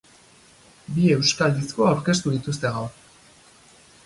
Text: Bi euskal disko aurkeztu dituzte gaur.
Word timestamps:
Bi 0.95 1.05
euskal 1.17 1.53
disko 1.59 1.87
aurkeztu 1.91 2.35
dituzte 2.37 2.73
gaur. 2.79 2.93